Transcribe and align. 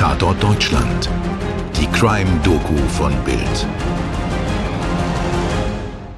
Tatort 0.00 0.42
Deutschland. 0.42 1.10
Die 1.76 1.86
Crime-Doku 1.88 2.74
von 2.88 3.12
Bild. 3.22 3.66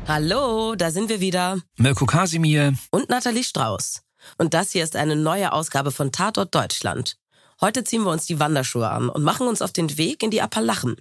Hallo, 0.06 0.76
da 0.76 0.92
sind 0.92 1.08
wir 1.08 1.18
wieder. 1.18 1.58
Mirko 1.78 2.06
Kasimir. 2.06 2.74
Und 2.92 3.08
Nathalie 3.08 3.42
Strauß. 3.42 4.02
Und 4.38 4.54
das 4.54 4.70
hier 4.70 4.84
ist 4.84 4.94
eine 4.94 5.16
neue 5.16 5.52
Ausgabe 5.52 5.90
von 5.90 6.12
Tatort 6.12 6.54
Deutschland. 6.54 7.16
Heute 7.60 7.82
ziehen 7.82 8.04
wir 8.04 8.12
uns 8.12 8.24
die 8.24 8.38
Wanderschuhe 8.38 8.88
an 8.88 9.08
und 9.08 9.24
machen 9.24 9.48
uns 9.48 9.60
auf 9.60 9.72
den 9.72 9.98
Weg 9.98 10.22
in 10.22 10.30
die 10.30 10.42
Appalachen. 10.42 10.94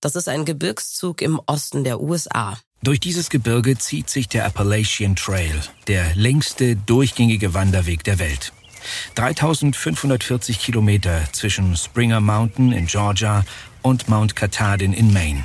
Das 0.00 0.14
ist 0.14 0.28
ein 0.28 0.44
Gebirgszug 0.44 1.22
im 1.22 1.40
Osten 1.46 1.82
der 1.82 2.00
USA. 2.00 2.56
Durch 2.84 3.00
dieses 3.00 3.30
Gebirge 3.30 3.76
zieht 3.78 4.08
sich 4.08 4.28
der 4.28 4.44
Appalachian 4.44 5.16
Trail, 5.16 5.60
der 5.88 6.14
längste 6.14 6.76
durchgängige 6.76 7.52
Wanderweg 7.52 8.04
der 8.04 8.20
Welt. 8.20 8.52
3540 9.14 10.58
Kilometer 10.60 11.22
zwischen 11.32 11.76
Springer 11.76 12.20
Mountain 12.20 12.72
in 12.72 12.86
Georgia 12.86 13.44
und 13.82 14.08
Mount 14.08 14.36
Katahdin 14.36 14.92
in 14.92 15.12
Maine. 15.12 15.44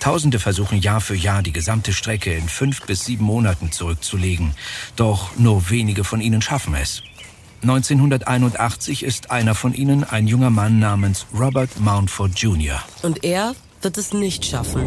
Tausende 0.00 0.38
versuchen 0.38 0.80
Jahr 0.80 1.00
für 1.00 1.14
Jahr 1.14 1.42
die 1.42 1.52
gesamte 1.52 1.92
Strecke 1.92 2.32
in 2.32 2.48
fünf 2.48 2.82
bis 2.86 3.04
sieben 3.04 3.24
Monaten 3.24 3.70
zurückzulegen. 3.70 4.54
Doch 4.96 5.36
nur 5.36 5.68
wenige 5.68 6.04
von 6.04 6.20
ihnen 6.20 6.40
schaffen 6.40 6.74
es. 6.74 7.02
1981 7.62 9.02
ist 9.02 9.30
einer 9.30 9.54
von 9.54 9.74
ihnen 9.74 10.04
ein 10.04 10.26
junger 10.26 10.48
Mann 10.48 10.78
namens 10.78 11.26
Robert 11.38 11.78
Mountford 11.78 12.38
Jr. 12.38 12.82
Und 13.02 13.22
er 13.22 13.54
wird 13.82 13.98
es 13.98 14.14
nicht 14.14 14.46
schaffen. 14.46 14.86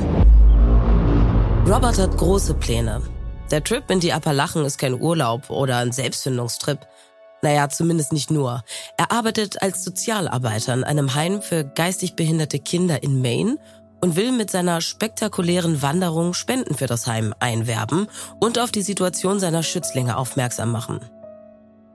Robert 1.67 1.99
hat 1.99 2.17
große 2.17 2.55
Pläne. 2.55 3.03
Der 3.51 3.63
Trip 3.63 3.83
in 3.91 3.99
die 3.99 4.11
Appalachen 4.11 4.65
ist 4.65 4.79
kein 4.79 4.99
Urlaub 4.99 5.51
oder 5.51 5.77
ein 5.77 5.91
Selbstfindungstrip. 5.91 6.79
Naja, 7.43 7.67
zumindest 7.67 8.13
nicht 8.13 8.31
nur. 8.31 8.63
Er 8.97 9.11
arbeitet 9.11 9.61
als 9.61 9.83
Sozialarbeiter 9.83 10.73
in 10.73 10.85
einem 10.85 11.13
Heim 11.13 11.41
für 11.41 11.65
geistig 11.65 12.15
behinderte 12.15 12.57
Kinder 12.57 13.03
in 13.03 13.21
Maine 13.21 13.57
und 13.99 14.15
will 14.15 14.31
mit 14.31 14.49
seiner 14.49 14.79
spektakulären 14.79 15.81
Wanderung 15.81 16.33
Spenden 16.33 16.73
für 16.73 16.87
das 16.87 17.05
Heim 17.05 17.35
einwerben 17.39 18.07
und 18.39 18.59
auf 18.59 18.71
die 18.71 18.81
Situation 18.81 19.41
seiner 19.41 19.61
Schützlinge 19.61 20.15
aufmerksam 20.15 20.71
machen. 20.71 21.01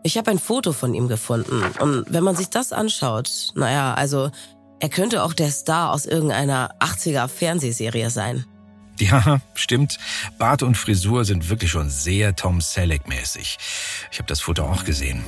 Ich 0.02 0.18
habe 0.18 0.30
ein 0.30 0.38
Foto 0.38 0.74
von 0.74 0.92
ihm 0.92 1.08
gefunden 1.08 1.62
und 1.80 2.04
wenn 2.12 2.24
man 2.24 2.36
sich 2.36 2.50
das 2.50 2.74
anschaut, 2.74 3.52
naja, 3.54 3.94
also 3.94 4.30
er 4.80 4.90
könnte 4.90 5.22
auch 5.22 5.32
der 5.32 5.50
Star 5.50 5.92
aus 5.92 6.04
irgendeiner 6.04 6.74
80er 6.78 7.26
Fernsehserie 7.26 8.10
sein. 8.10 8.44
Ja, 9.08 9.40
stimmt. 9.54 9.98
Bart 10.38 10.62
und 10.62 10.76
Frisur 10.76 11.24
sind 11.24 11.48
wirklich 11.48 11.70
schon 11.70 11.88
sehr 11.88 12.34
Tom 12.34 12.60
Selleck-mäßig. 12.60 13.58
Ich 14.10 14.18
habe 14.18 14.26
das 14.26 14.40
Foto 14.40 14.64
auch 14.64 14.84
gesehen. 14.84 15.24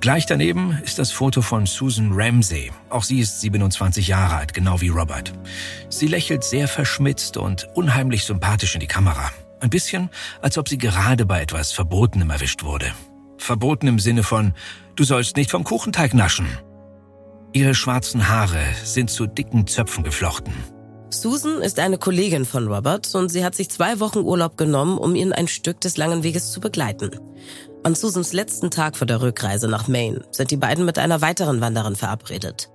Gleich 0.00 0.26
daneben 0.26 0.78
ist 0.84 0.98
das 0.98 1.12
Foto 1.12 1.40
von 1.40 1.66
Susan 1.66 2.10
Ramsey. 2.12 2.72
Auch 2.90 3.04
sie 3.04 3.20
ist 3.20 3.40
27 3.40 4.08
Jahre 4.08 4.36
alt, 4.36 4.52
genau 4.52 4.80
wie 4.80 4.88
Robert. 4.88 5.32
Sie 5.88 6.06
lächelt 6.06 6.44
sehr 6.44 6.68
verschmitzt 6.68 7.36
und 7.36 7.66
unheimlich 7.74 8.24
sympathisch 8.24 8.74
in 8.74 8.80
die 8.80 8.86
Kamera. 8.86 9.30
Ein 9.60 9.70
bisschen, 9.70 10.10
als 10.42 10.58
ob 10.58 10.68
sie 10.68 10.78
gerade 10.78 11.24
bei 11.24 11.40
etwas 11.40 11.72
Verbotenem 11.72 12.30
erwischt 12.30 12.62
wurde. 12.62 12.92
Verboten 13.38 13.86
im 13.86 13.98
Sinne 13.98 14.22
von, 14.22 14.54
du 14.94 15.04
sollst 15.04 15.36
nicht 15.36 15.50
vom 15.50 15.64
Kuchenteig 15.64 16.12
naschen. 16.12 16.46
Ihre 17.52 17.74
schwarzen 17.74 18.28
Haare 18.28 18.62
sind 18.84 19.10
zu 19.10 19.26
dicken 19.26 19.66
Zöpfen 19.66 20.04
geflochten. 20.04 20.52
Susan 21.20 21.62
ist 21.62 21.78
eine 21.78 21.98
Kollegin 21.98 22.44
von 22.44 22.68
Robert 22.68 23.14
und 23.14 23.30
sie 23.30 23.44
hat 23.44 23.54
sich 23.54 23.70
zwei 23.70 24.00
Wochen 24.00 24.18
Urlaub 24.18 24.56
genommen, 24.56 24.98
um 24.98 25.14
ihn 25.14 25.32
ein 25.32 25.48
Stück 25.48 25.80
des 25.80 25.96
langen 25.96 26.22
Weges 26.22 26.52
zu 26.52 26.60
begleiten. 26.60 27.10
An 27.84 27.94
Susans 27.94 28.32
letzten 28.32 28.70
Tag 28.70 28.96
vor 28.96 29.06
der 29.06 29.22
Rückreise 29.22 29.68
nach 29.68 29.88
Maine 29.88 30.24
sind 30.30 30.50
die 30.50 30.56
beiden 30.56 30.84
mit 30.84 30.98
einer 30.98 31.20
weiteren 31.20 31.60
Wanderin 31.60 31.96
verabredet. 31.96 32.70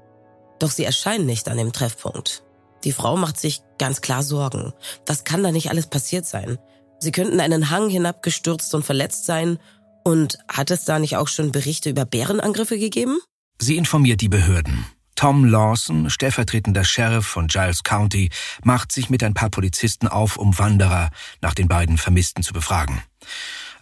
Doch 0.60 0.72
sie 0.72 0.84
erscheinen 0.84 1.26
nicht 1.26 1.50
an 1.50 1.58
dem 1.58 1.72
Treffpunkt. 1.72 2.44
Die 2.84 2.92
Frau 2.92 3.16
macht 3.16 3.40
sich 3.40 3.62
ganz 3.78 4.02
klar 4.02 4.24
Sorgen. 4.24 4.74
Was 5.06 5.24
kann 5.24 5.44
da 5.44 5.52
nicht 5.52 5.70
alles 5.70 5.88
passiert 5.88 6.26
sein? 6.26 6.58
Sie 7.00 7.12
könnten 7.12 7.40
einen 7.40 7.70
Hang 7.70 7.90
hinabgestürzt 7.90 8.74
und 8.74 8.84
verletzt 8.84 9.26
sein. 9.26 9.60
Und 10.04 10.40
hat 10.48 10.72
es 10.72 10.86
da 10.86 10.98
nicht 10.98 11.18
auch 11.18 11.28
schon 11.28 11.52
Berichte 11.52 11.90
über 11.90 12.06
Bärenangriffe 12.06 12.80
gegeben? 12.80 13.20
Sie 13.60 13.78
informiert 13.78 14.22
die 14.22 14.30
Behörden. 14.30 14.86
Tom 15.16 15.46
Lawson, 15.46 16.10
stellvertretender 16.10 16.84
Sheriff 16.84 17.26
von 17.26 17.48
Giles 17.48 17.84
County, 17.84 18.30
macht 18.64 18.92
sich 18.92 19.10
mit 19.10 19.24
ein 19.24 19.34
paar 19.34 19.50
Polizisten 19.50 20.08
auf, 20.08 20.38
um 20.38 20.58
Wanderer 20.58 21.10
nach 21.42 21.54
den 21.54 21.68
beiden 21.68 21.98
Vermissten 21.98 22.44
zu 22.44 22.54
befragen. 22.54 23.02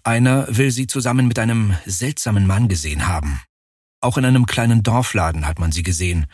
Einer 0.03 0.45
will 0.49 0.71
sie 0.71 0.87
zusammen 0.87 1.27
mit 1.27 1.39
einem 1.39 1.77
seltsamen 1.85 2.47
Mann 2.47 2.67
gesehen 2.67 3.07
haben. 3.07 3.41
Auch 4.01 4.17
in 4.17 4.23
einem 4.23 4.45
kleinen 4.45 4.81
Dorfladen 4.81 5.45
hat 5.45 5.59
man 5.59 5.73
sie 5.73 5.83
gesehen. 5.83 6.27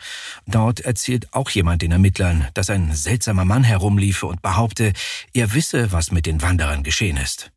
Dort 0.46 0.80
erzählt 0.80 1.32
auch 1.32 1.50
jemand 1.50 1.82
den 1.82 1.90
Ermittlern, 1.90 2.46
dass 2.54 2.70
ein 2.70 2.94
seltsamer 2.94 3.44
Mann 3.44 3.64
herumliefe 3.64 4.26
und 4.26 4.40
behaupte, 4.40 4.92
er 5.32 5.52
wisse, 5.52 5.90
was 5.90 6.12
mit 6.12 6.26
den 6.26 6.42
Wanderern 6.42 6.84
geschehen 6.84 7.16
ist. 7.16 7.50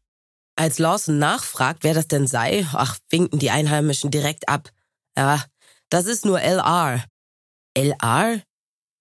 Als 0.56 0.80
Lawson 0.80 1.20
nachfragt, 1.20 1.84
wer 1.84 1.94
das 1.94 2.08
denn 2.08 2.26
sei, 2.28 2.66
ach, 2.74 2.98
winken 3.10 3.40
die 3.40 3.52
Einheimischen 3.52 4.10
direkt 4.10 4.50
ab. 4.50 4.72
Ja, 5.16 5.44
das 5.90 6.06
ist 6.06 6.26
nur 6.26 6.42
LR. 6.42 7.04
LR? 7.76 8.42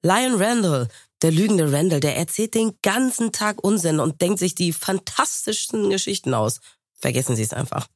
Lion 0.03 0.41
Randall, 0.41 0.89
der 1.23 1.33
lügende 1.33 1.73
Randall, 1.73 2.01
der 2.01 2.17
erzählt 2.17 2.55
den 2.55 2.73
ganzen 2.83 3.33
Tag 3.33 3.63
Unsinn 3.63 3.99
und 3.99 4.21
denkt 4.21 4.39
sich 4.39 4.55
die 4.55 4.73
fantastischsten 4.73 5.91
Geschichten 5.91 6.35
aus. 6.35 6.61
Vergessen 6.95 7.37
Sie 7.37 7.43
es 7.43 7.53
einfach. 7.53 7.89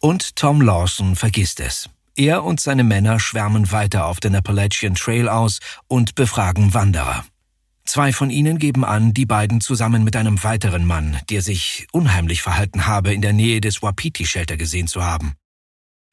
Und 0.00 0.36
Tom 0.36 0.60
Lawson 0.60 1.16
vergisst 1.16 1.60
es. 1.60 1.88
Er 2.16 2.44
und 2.44 2.60
seine 2.60 2.84
Männer 2.84 3.18
schwärmen 3.18 3.72
weiter 3.72 4.06
auf 4.06 4.20
den 4.20 4.36
Appalachian 4.36 4.94
Trail 4.94 5.28
aus 5.28 5.58
und 5.88 6.14
befragen 6.14 6.74
Wanderer. 6.74 7.24
Zwei 7.84 8.12
von 8.12 8.30
ihnen 8.30 8.58
geben 8.58 8.84
an, 8.84 9.12
die 9.12 9.26
beiden 9.26 9.60
zusammen 9.60 10.04
mit 10.04 10.16
einem 10.16 10.42
weiteren 10.42 10.86
Mann, 10.86 11.18
der 11.28 11.42
sich 11.42 11.86
unheimlich 11.92 12.40
verhalten 12.40 12.86
habe, 12.86 13.12
in 13.12 13.20
der 13.20 13.32
Nähe 13.32 13.60
des 13.60 13.82
Wapiti-Shelter 13.82 14.56
gesehen 14.56 14.86
zu 14.86 15.04
haben. 15.04 15.34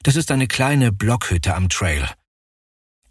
Das 0.04 0.16
ist 0.16 0.32
eine 0.32 0.48
kleine 0.48 0.92
Blockhütte 0.92 1.56
am 1.56 1.70
Trail. 1.70 2.10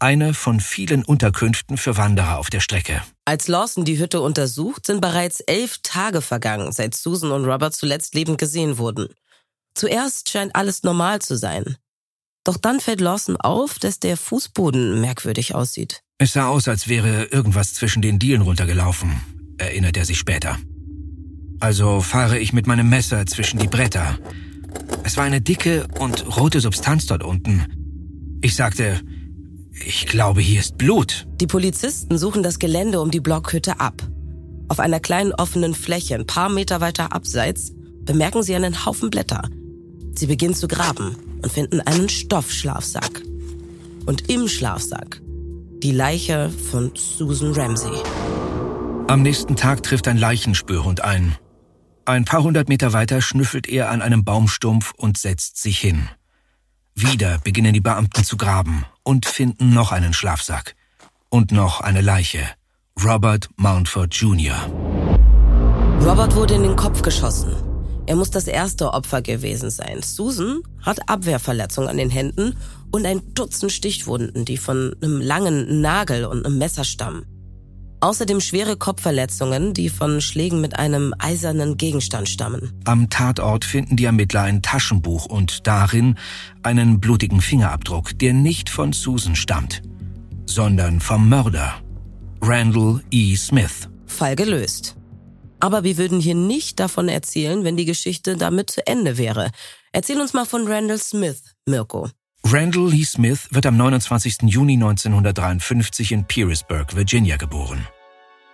Eine 0.01 0.33
von 0.33 0.59
vielen 0.59 1.05
Unterkünften 1.05 1.77
für 1.77 1.95
Wanderer 1.95 2.39
auf 2.39 2.49
der 2.49 2.59
Strecke. 2.59 3.03
Als 3.23 3.47
Lawson 3.47 3.85
die 3.85 3.99
Hütte 3.99 4.19
untersucht, 4.19 4.87
sind 4.87 4.99
bereits 4.99 5.41
elf 5.41 5.77
Tage 5.83 6.21
vergangen, 6.21 6.71
seit 6.71 6.95
Susan 6.95 7.29
und 7.29 7.45
Robert 7.45 7.75
zuletzt 7.75 8.15
lebend 8.15 8.39
gesehen 8.39 8.79
wurden. 8.79 9.09
Zuerst 9.75 10.31
scheint 10.31 10.55
alles 10.55 10.81
normal 10.81 11.21
zu 11.21 11.37
sein. 11.37 11.77
Doch 12.43 12.57
dann 12.57 12.79
fällt 12.79 12.99
Lawson 12.99 13.37
auf, 13.37 13.77
dass 13.77 13.99
der 13.99 14.17
Fußboden 14.17 14.99
merkwürdig 15.01 15.53
aussieht. 15.53 16.01
Es 16.17 16.33
sah 16.33 16.47
aus, 16.47 16.67
als 16.67 16.87
wäre 16.87 17.25
irgendwas 17.25 17.75
zwischen 17.75 18.01
den 18.01 18.17
Dielen 18.17 18.41
runtergelaufen, 18.41 19.21
erinnert 19.59 19.97
er 19.97 20.05
sich 20.05 20.17
später. 20.17 20.57
Also 21.59 22.01
fahre 22.01 22.39
ich 22.39 22.53
mit 22.53 22.65
meinem 22.65 22.89
Messer 22.89 23.27
zwischen 23.27 23.59
die 23.59 23.67
Bretter. 23.67 24.17
Es 25.03 25.15
war 25.15 25.25
eine 25.25 25.41
dicke 25.41 25.85
und 25.99 26.37
rote 26.37 26.59
Substanz 26.59 27.05
dort 27.05 27.21
unten. 27.21 28.39
Ich 28.41 28.55
sagte, 28.55 28.99
ich 29.73 30.05
glaube, 30.05 30.41
hier 30.41 30.59
ist 30.59 30.77
Blut. 30.77 31.27
Die 31.39 31.47
Polizisten 31.47 32.17
suchen 32.17 32.43
das 32.43 32.59
Gelände 32.59 33.01
um 33.01 33.11
die 33.11 33.19
Blockhütte 33.19 33.79
ab. 33.79 34.01
Auf 34.67 34.79
einer 34.79 34.99
kleinen 34.99 35.33
offenen 35.33 35.73
Fläche, 35.73 36.15
ein 36.15 36.27
paar 36.27 36.49
Meter 36.49 36.81
weiter 36.81 37.13
abseits, 37.13 37.71
bemerken 38.03 38.43
sie 38.43 38.55
einen 38.55 38.85
Haufen 38.85 39.09
Blätter. 39.09 39.49
Sie 40.15 40.27
beginnen 40.27 40.55
zu 40.55 40.67
graben 40.67 41.15
und 41.41 41.51
finden 41.51 41.81
einen 41.81 42.09
Stoffschlafsack. 42.09 43.21
Und 44.05 44.29
im 44.29 44.47
Schlafsack 44.47 45.21
die 45.83 45.91
Leiche 45.91 46.49
von 46.49 46.91
Susan 46.95 47.53
Ramsey. 47.53 47.91
Am 49.07 49.23
nächsten 49.23 49.55
Tag 49.55 49.81
trifft 49.83 50.07
ein 50.07 50.17
Leichenspürhund 50.17 51.03
ein. 51.03 51.35
Ein 52.05 52.25
paar 52.25 52.43
hundert 52.43 52.69
Meter 52.69 52.93
weiter 52.93 53.21
schnüffelt 53.21 53.67
er 53.67 53.89
an 53.89 54.01
einem 54.01 54.23
Baumstumpf 54.23 54.93
und 54.95 55.17
setzt 55.17 55.61
sich 55.61 55.79
hin. 55.79 56.07
Wieder 56.93 57.39
beginnen 57.39 57.73
die 57.73 57.81
Beamten 57.81 58.23
zu 58.23 58.37
graben 58.37 58.85
und 59.03 59.25
finden 59.25 59.73
noch 59.73 59.91
einen 59.91 60.13
Schlafsack. 60.13 60.75
Und 61.29 61.51
noch 61.51 61.81
eine 61.81 62.01
Leiche. 62.01 62.41
Robert 63.03 63.49
Mountford 63.55 64.13
Jr. 64.13 64.55
Robert 66.01 66.35
wurde 66.35 66.55
in 66.55 66.63
den 66.63 66.75
Kopf 66.75 67.01
geschossen. 67.01 67.55
Er 68.07 68.15
muss 68.15 68.31
das 68.31 68.47
erste 68.47 68.93
Opfer 68.93 69.21
gewesen 69.21 69.69
sein. 69.69 70.01
Susan 70.01 70.61
hat 70.81 71.07
Abwehrverletzungen 71.07 71.89
an 71.89 71.97
den 71.97 72.09
Händen 72.09 72.57
und 72.91 73.05
ein 73.05 73.33
Dutzend 73.33 73.71
Stichwunden, 73.71 74.43
die 74.43 74.57
von 74.57 74.95
einem 75.01 75.21
langen 75.21 75.81
Nagel 75.81 76.25
und 76.25 76.45
einem 76.45 76.57
Messer 76.57 76.83
stammen. 76.83 77.25
Außerdem 78.01 78.41
schwere 78.41 78.77
Kopfverletzungen, 78.77 79.75
die 79.75 79.89
von 79.89 80.21
Schlägen 80.21 80.59
mit 80.59 80.77
einem 80.77 81.13
eisernen 81.19 81.77
Gegenstand 81.77 82.27
stammen. 82.27 82.73
Am 82.83 83.11
Tatort 83.11 83.63
finden 83.63 83.95
die 83.95 84.05
Ermittler 84.05 84.41
ein 84.41 84.63
Taschenbuch 84.63 85.27
und 85.27 85.67
darin 85.67 86.15
einen 86.63 86.99
blutigen 86.99 87.41
Fingerabdruck, 87.41 88.17
der 88.17 88.33
nicht 88.33 88.69
von 88.69 88.91
Susan 88.91 89.35
stammt, 89.35 89.83
sondern 90.47 90.99
vom 90.99 91.29
Mörder, 91.29 91.75
Randall 92.41 93.03
E. 93.11 93.35
Smith. 93.35 93.87
Fall 94.07 94.35
gelöst. 94.35 94.95
Aber 95.59 95.83
wir 95.83 95.97
würden 95.97 96.19
hier 96.19 96.33
nicht 96.33 96.79
davon 96.79 97.07
erzählen, 97.07 97.63
wenn 97.63 97.77
die 97.77 97.85
Geschichte 97.85 98.35
damit 98.35 98.71
zu 98.71 98.85
Ende 98.87 99.19
wäre. 99.19 99.51
Erzähl 99.91 100.19
uns 100.19 100.33
mal 100.33 100.45
von 100.45 100.67
Randall 100.67 100.97
Smith, 100.97 101.43
Mirko. 101.67 102.09
Randall 102.43 102.89
Lee 102.89 103.05
Smith 103.05 103.47
wird 103.51 103.65
am 103.65 103.77
29. 103.77 104.43
Juni 104.43 104.73
1953 104.73 106.11
in 106.11 106.25
Pearisburg, 106.25 106.95
Virginia 106.95 107.37
geboren. 107.37 107.87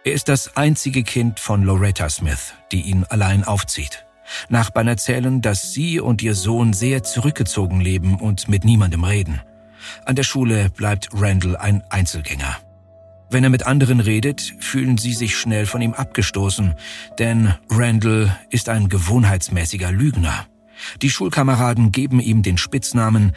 Er 0.04 0.14
ist 0.14 0.30
das 0.30 0.56
einzige 0.56 1.04
Kind 1.04 1.40
von 1.40 1.64
Loretta 1.64 2.08
Smith, 2.10 2.54
die 2.72 2.82
ihn 2.82 3.06
allein 3.06 3.44
aufzieht. 3.44 4.06
Nachbarn 4.50 4.88
erzählen, 4.88 5.42
dass 5.42 5.74
sie 5.74 6.00
und 6.00 6.22
ihr 6.22 6.36
Sohn 6.36 6.74
sehr 6.74 7.02
zurückgezogen 7.04 7.82
leben 7.82 8.20
und 8.20 8.48
mit 8.48 8.66
niemandem 8.66 9.04
reden. 9.04 9.42
An 10.06 10.16
der 10.16 10.24
Schule 10.24 10.70
bleibt 10.70 11.10
Randall 11.14 11.58
ein 11.58 11.82
Einzelgänger. 11.90 12.58
Wenn 13.30 13.44
er 13.44 13.50
mit 13.50 13.66
anderen 13.66 14.00
redet, 14.00 14.54
fühlen 14.60 14.98
sie 14.98 15.14
sich 15.14 15.36
schnell 15.36 15.66
von 15.66 15.82
ihm 15.82 15.94
abgestoßen, 15.94 16.76
denn 17.20 17.54
Randall 17.70 18.38
ist 18.50 18.70
ein 18.70 18.90
gewohnheitsmäßiger 18.90 19.92
Lügner. 19.92 20.46
Die 21.02 21.10
Schulkameraden 21.10 21.92
geben 21.92 22.20
ihm 22.20 22.44
den 22.44 22.58
Spitznamen, 22.58 23.34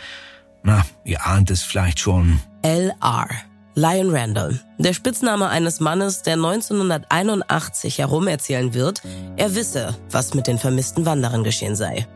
na, 0.62 0.84
ihr 1.04 1.26
ahnt 1.26 1.50
es 1.50 1.62
vielleicht 1.62 2.00
schon. 2.00 2.40
LR. 2.62 3.28
Lion 3.74 4.14
Randall, 4.14 4.60
der 4.78 4.92
Spitzname 4.92 5.48
eines 5.48 5.78
Mannes, 5.78 6.22
der 6.22 6.34
1981 6.34 7.98
herumerzählen 7.98 8.74
wird, 8.74 9.00
er 9.36 9.54
wisse, 9.54 9.96
was 10.10 10.34
mit 10.34 10.48
den 10.48 10.58
vermissten 10.58 11.06
Wanderern 11.06 11.44
geschehen 11.44 11.76
sei. 11.76 12.06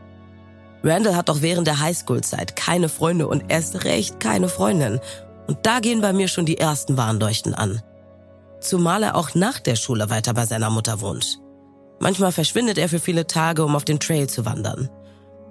Randall 0.83 1.15
hat 1.15 1.29
doch 1.29 1.41
während 1.41 1.65
der 1.65 1.79
Highschool-Zeit 1.79 2.55
keine 2.55 2.89
Freunde 2.89 3.27
und 3.27 3.45
erst 3.47 3.85
recht 3.85 4.19
keine 4.19 4.49
Freundin. 4.49 4.99
Und 5.47 5.59
da 5.63 5.79
gehen 5.79 6.01
bei 6.01 6.13
mir 6.13 6.27
schon 6.27 6.45
die 6.45 6.59
ersten 6.59 6.97
Warnleuchten 6.97 7.55
an. 7.55 7.81
Zumal 8.59 9.03
er 9.03 9.15
auch 9.15 9.33
nach 9.33 9.59
der 9.59 9.75
Schule 9.75 10.09
weiter 10.09 10.33
bei 10.33 10.45
seiner 10.45 10.69
Mutter 10.69 11.01
wohnt. 11.01 11.39
Manchmal 11.99 12.31
verschwindet 12.31 12.77
er 12.77 12.89
für 12.89 12.99
viele 12.99 13.25
Tage, 13.25 13.63
um 13.63 13.75
auf 13.75 13.85
den 13.85 13.99
Trail 13.99 14.27
zu 14.27 14.45
wandern. 14.45 14.89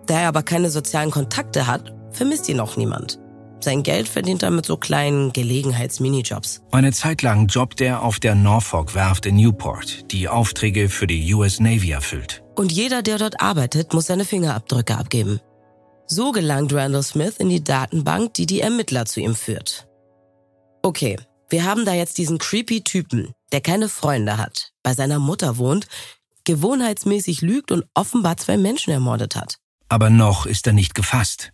Da 0.07 0.21
er 0.21 0.29
aber 0.29 0.43
keine 0.43 0.71
sozialen 0.71 1.11
Kontakte 1.11 1.67
hat, 1.67 1.93
vermisst 2.15 2.49
ihn 2.49 2.61
auch 2.61 2.77
niemand. 2.77 3.19
Sein 3.61 3.83
Geld 3.83 4.09
verdient 4.09 4.43
er 4.43 4.51
mit 4.51 4.67
so 4.67 4.77
kleinen 4.77 5.33
Gelegenheits-Minijobs. 5.33 6.61
Eine 6.71 6.93
Zeit 6.93 7.23
lang 7.23 7.49
jobbt 7.49 7.81
er 7.81 8.03
auf 8.03 8.21
der 8.21 8.35
Norfolk-Werft 8.35 9.25
in 9.25 9.37
Newport, 9.37 10.11
die 10.13 10.29
Aufträge 10.29 10.91
für 10.91 11.07
die 11.07 11.33
US 11.33 11.61
Navy 11.61 11.91
erfüllt. 11.91 12.43
Und 12.57 12.73
jeder, 12.73 13.03
der 13.03 13.17
dort 13.17 13.41
arbeitet, 13.41 13.95
muss 13.95 14.07
seine 14.07 14.27
Fingerabdrücke 14.27 14.97
abgeben. 14.97 15.41
So 16.07 16.33
gelangt 16.33 16.75
Randall 16.75 17.03
Smith 17.03 17.37
in 17.39 17.49
die 17.49 17.65
Datenbank, 17.65 18.35
die 18.35 18.45
die 18.45 18.61
Ermittler 18.61 19.07
zu 19.07 19.21
ihm 19.21 19.35
führt. 19.35 19.89
Okay, 20.83 21.17
wir 21.49 21.65
haben 21.65 21.87
da 21.87 21.95
jetzt 21.95 22.19
diesen 22.19 22.37
creepy 22.37 22.85
Typen, 22.85 23.33
der 23.53 23.63
keine 23.63 23.89
Freunde 23.89 24.37
hat, 24.37 24.73
bei 24.83 24.93
seiner 24.93 25.19
Mutter 25.19 25.57
wohnt, 25.57 25.87
gewohnheitsmäßig 26.45 27.41
lügt 27.41 27.73
und 27.73 27.87
offenbar 27.95 28.37
zwei 28.37 28.59
Menschen 28.59 28.91
ermordet 28.91 29.37
hat. 29.37 29.57
Aber 29.89 30.11
noch 30.11 30.45
ist 30.45 30.67
er 30.67 30.75
nicht 30.75 30.95
gefasst. 30.95 31.54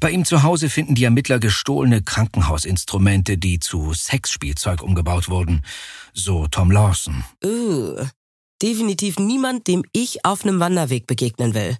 Bei 0.00 0.10
ihm 0.10 0.24
zu 0.24 0.42
Hause 0.42 0.70
finden 0.70 0.94
die 0.94 1.04
Ermittler 1.04 1.38
gestohlene 1.38 2.02
Krankenhausinstrumente, 2.02 3.38
die 3.38 3.58
zu 3.58 3.92
Sexspielzeug 3.92 4.82
umgebaut 4.82 5.28
wurden. 5.28 5.64
So 6.12 6.46
Tom 6.48 6.70
Lawson. 6.70 7.24
Uh, 7.44 8.04
definitiv 8.62 9.18
niemand, 9.18 9.66
dem 9.66 9.84
ich 9.92 10.24
auf 10.24 10.44
einem 10.44 10.60
Wanderweg 10.60 11.06
begegnen 11.06 11.54
will. 11.54 11.76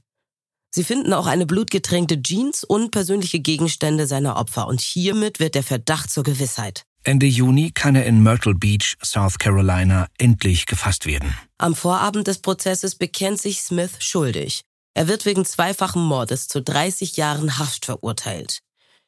Sie 0.70 0.84
finden 0.84 1.12
auch 1.12 1.26
eine 1.26 1.46
blutgetränkte 1.46 2.22
Jeans 2.22 2.62
und 2.62 2.90
persönliche 2.90 3.40
Gegenstände 3.40 4.06
seiner 4.06 4.36
Opfer 4.36 4.66
und 4.66 4.80
hiermit 4.80 5.40
wird 5.40 5.54
der 5.54 5.62
Verdacht 5.62 6.10
zur 6.10 6.24
Gewissheit. 6.24 6.84
Ende 7.04 7.26
Juni 7.26 7.70
kann 7.72 7.94
er 7.94 8.04
in 8.04 8.22
Myrtle 8.22 8.54
Beach, 8.54 8.96
South 9.02 9.38
Carolina, 9.38 10.08
endlich 10.18 10.66
gefasst 10.66 11.06
werden. 11.06 11.34
Am 11.56 11.74
Vorabend 11.74 12.26
des 12.26 12.40
Prozesses 12.40 12.96
bekennt 12.96 13.40
sich 13.40 13.62
Smith 13.62 13.92
schuldig. 14.00 14.62
Er 14.98 15.06
wird 15.06 15.26
wegen 15.26 15.44
zweifachen 15.44 16.02
Mordes 16.02 16.48
zu 16.48 16.60
30 16.60 17.16
Jahren 17.16 17.56
Haft 17.56 17.84
verurteilt. 17.84 18.62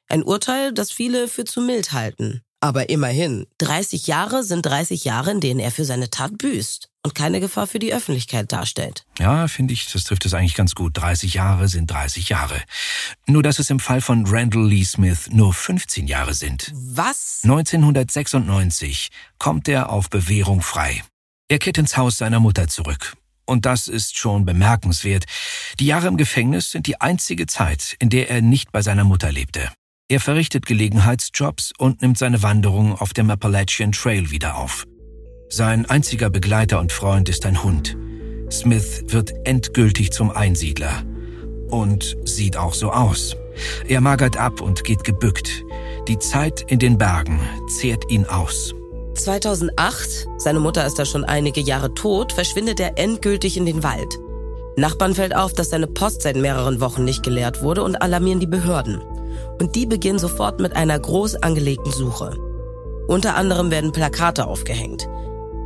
Ein 0.06 0.22
Urteil, 0.22 0.72
das 0.72 0.92
viele 0.92 1.26
für 1.26 1.42
zu 1.42 1.60
mild 1.60 1.90
halten. 1.90 2.42
Aber 2.60 2.90
immerhin, 2.90 3.48
30 3.58 4.06
Jahre 4.06 4.44
sind 4.44 4.64
30 4.64 5.02
Jahre, 5.02 5.32
in 5.32 5.40
denen 5.40 5.58
er 5.58 5.72
für 5.72 5.84
seine 5.84 6.08
Tat 6.08 6.38
büßt 6.38 6.88
und 7.02 7.16
keine 7.16 7.40
Gefahr 7.40 7.66
für 7.66 7.80
die 7.80 7.92
Öffentlichkeit 7.92 8.52
darstellt. 8.52 9.04
Ja, 9.18 9.48
finde 9.48 9.74
ich, 9.74 9.90
das 9.90 10.04
trifft 10.04 10.24
es 10.26 10.32
eigentlich 10.32 10.54
ganz 10.54 10.76
gut. 10.76 10.96
30 10.96 11.34
Jahre 11.34 11.66
sind 11.66 11.90
30 11.90 12.28
Jahre. 12.28 12.62
Nur 13.26 13.42
dass 13.42 13.58
es 13.58 13.68
im 13.68 13.80
Fall 13.80 14.00
von 14.00 14.26
Randall 14.28 14.68
Lee 14.68 14.84
Smith 14.84 15.28
nur 15.32 15.52
15 15.52 16.06
Jahre 16.06 16.34
sind. 16.34 16.70
Was? 16.72 17.40
1996 17.42 19.08
kommt 19.40 19.66
er 19.66 19.90
auf 19.90 20.08
Bewährung 20.08 20.62
frei. 20.62 21.02
Er 21.48 21.58
kehrt 21.58 21.78
ins 21.78 21.96
Haus 21.96 22.16
seiner 22.16 22.38
Mutter 22.38 22.68
zurück 22.68 23.16
und 23.50 23.66
das 23.66 23.88
ist 23.88 24.16
schon 24.16 24.44
bemerkenswert. 24.46 25.24
Die 25.80 25.86
Jahre 25.86 26.06
im 26.06 26.16
Gefängnis 26.16 26.70
sind 26.70 26.86
die 26.86 27.00
einzige 27.00 27.46
Zeit, 27.46 27.96
in 27.98 28.08
der 28.08 28.30
er 28.30 28.40
nicht 28.40 28.70
bei 28.72 28.80
seiner 28.80 29.04
Mutter 29.04 29.30
lebte. 29.30 29.68
Er 30.08 30.20
verrichtet 30.20 30.66
Gelegenheitsjobs 30.66 31.72
und 31.76 32.00
nimmt 32.00 32.16
seine 32.16 32.42
Wanderung 32.42 32.96
auf 32.96 33.12
dem 33.12 33.28
Appalachian 33.28 33.92
Trail 33.92 34.30
wieder 34.30 34.56
auf. 34.56 34.86
Sein 35.48 35.84
einziger 35.86 36.30
Begleiter 36.30 36.78
und 36.78 36.92
Freund 36.92 37.28
ist 37.28 37.44
ein 37.44 37.62
Hund. 37.62 37.96
Smith 38.50 39.04
wird 39.08 39.32
endgültig 39.44 40.12
zum 40.12 40.30
Einsiedler. 40.30 41.02
Und 41.70 42.16
sieht 42.24 42.56
auch 42.56 42.74
so 42.74 42.92
aus. 42.92 43.36
Er 43.86 44.00
magert 44.00 44.36
ab 44.36 44.60
und 44.60 44.84
geht 44.84 45.04
gebückt. 45.04 45.64
Die 46.08 46.18
Zeit 46.18 46.64
in 46.68 46.78
den 46.78 46.98
Bergen 46.98 47.40
zehrt 47.68 48.10
ihn 48.10 48.24
aus. 48.26 48.74
2008, 49.22 50.28
seine 50.38 50.60
Mutter 50.60 50.86
ist 50.86 50.98
da 50.98 51.04
schon 51.04 51.24
einige 51.24 51.60
Jahre 51.60 51.94
tot, 51.94 52.32
verschwindet 52.32 52.80
er 52.80 52.98
endgültig 52.98 53.56
in 53.56 53.66
den 53.66 53.82
Wald. 53.82 54.18
Nachbarn 54.76 55.14
fällt 55.14 55.34
auf, 55.34 55.52
dass 55.52 55.70
seine 55.70 55.86
Post 55.86 56.22
seit 56.22 56.36
mehreren 56.36 56.80
Wochen 56.80 57.04
nicht 57.04 57.22
geleert 57.22 57.62
wurde 57.62 57.82
und 57.82 58.00
alarmieren 58.00 58.40
die 58.40 58.46
Behörden. 58.46 59.00
Und 59.60 59.74
die 59.74 59.86
beginnen 59.86 60.18
sofort 60.18 60.60
mit 60.60 60.76
einer 60.76 60.98
groß 60.98 61.36
angelegten 61.36 61.92
Suche. 61.92 62.36
Unter 63.08 63.36
anderem 63.36 63.70
werden 63.70 63.92
Plakate 63.92 64.46
aufgehängt. 64.46 65.08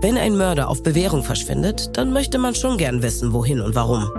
Wenn 0.01 0.19
ein 0.19 0.37
Mörder 0.37 0.69
auf 0.69 0.83
Bewährung 0.83 1.23
verschwindet, 1.23 1.97
dann 1.97 2.13
möchte 2.13 2.39
man 2.39 2.55
schon 2.55 2.77
gern 2.77 3.03
wissen, 3.03 3.33
wohin 3.33 3.61
und 3.61 3.75
warum. 3.75 4.11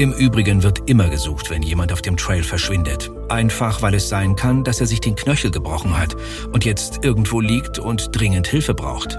Im 0.00 0.14
Übrigen 0.14 0.62
wird 0.62 0.88
immer 0.88 1.10
gesucht, 1.10 1.50
wenn 1.50 1.62
jemand 1.62 1.92
auf 1.92 2.00
dem 2.00 2.16
Trail 2.16 2.42
verschwindet. 2.42 3.10
Einfach, 3.28 3.82
weil 3.82 3.92
es 3.92 4.08
sein 4.08 4.34
kann, 4.34 4.64
dass 4.64 4.80
er 4.80 4.86
sich 4.86 5.00
den 5.00 5.14
Knöchel 5.14 5.50
gebrochen 5.50 5.98
hat 5.98 6.16
und 6.52 6.64
jetzt 6.64 7.00
irgendwo 7.04 7.38
liegt 7.38 7.78
und 7.78 8.08
dringend 8.12 8.46
Hilfe 8.46 8.72
braucht. 8.72 9.18